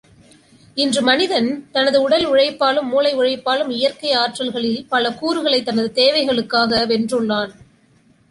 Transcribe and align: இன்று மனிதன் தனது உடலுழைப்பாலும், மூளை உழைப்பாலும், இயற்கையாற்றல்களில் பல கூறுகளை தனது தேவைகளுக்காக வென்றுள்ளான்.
இன்று 0.77 1.01
மனிதன் 1.01 1.49
தனது 1.71 1.97
உடலுழைப்பாலும், 2.09 2.87
மூளை 2.89 3.11
உழைப்பாலும், 3.15 3.69
இயற்கையாற்றல்களில் 3.71 4.87
பல 4.89 5.13
கூறுகளை 5.13 5.63
தனது 5.63 5.91
தேவைகளுக்காக 5.93 6.85
வென்றுள்ளான். 6.85 7.53